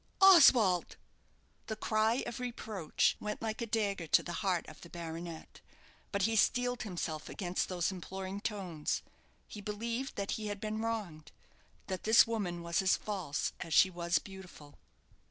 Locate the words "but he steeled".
6.11-6.81